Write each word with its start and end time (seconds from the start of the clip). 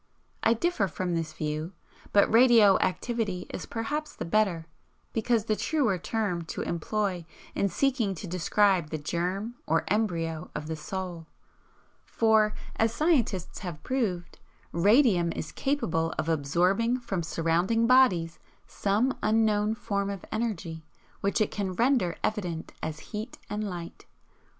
I 0.41 0.55
differ 0.55 0.87
from 0.87 1.13
this 1.13 1.31
view; 1.31 1.73
but 2.11 2.27
'radio 2.33 2.79
activity' 2.79 3.45
is 3.51 3.67
perhaps 3.67 4.15
the 4.15 4.25
better, 4.25 4.65
because 5.13 5.45
the 5.45 5.55
truer 5.55 5.99
term 5.99 6.41
to 6.45 6.63
employ 6.63 7.23
in 7.53 7.69
seeking 7.69 8.15
to 8.15 8.25
describe 8.25 8.89
the 8.89 8.97
Germ 8.97 9.57
or 9.67 9.83
Embryo 9.89 10.49
of 10.55 10.65
the 10.65 10.75
Soul, 10.75 11.27
for 12.03 12.55
as 12.77 12.91
scientists 12.91 13.59
have 13.59 13.83
proved 13.83 14.39
"Radium 14.71 15.31
is 15.33 15.51
capable 15.51 16.15
of 16.17 16.27
absorbing 16.27 16.99
from 16.99 17.21
surrounding 17.21 17.85
bodies 17.85 18.39
SOME 18.65 19.15
UNKNOWN 19.21 19.75
FORM 19.75 20.09
OF 20.09 20.25
ENERGY 20.31 20.83
which 21.19 21.39
it 21.39 21.51
can 21.51 21.73
render 21.73 22.17
evident 22.23 22.71
as 22.81 22.99
heat 23.13 23.37
and 23.51 23.63
light." 23.63 24.07